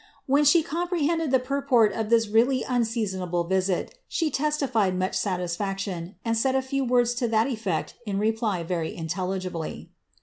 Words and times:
When 0.25 0.45
she 0.45 0.63
comprehended 0.63 1.29
the 1.29 1.37
purport 1.37 1.93
of 1.93 2.09
this 2.09 2.27
really 2.27 2.63
unseasonable 2.63 3.43
visit, 3.43 3.99
she 4.07 4.31
testified 4.31 4.97
much 4.97 5.13
satisfaction, 5.15 6.15
and 6.25 6.35
said 6.35 6.55
a 6.55 6.63
few 6.63 6.83
words 6.83 7.13
to 7.13 7.27
that 7.27 7.45
eflect 7.45 7.93
in 8.07 8.17
reply 8.17 8.63
very 8.63 8.95
intelligibly. 8.95 9.91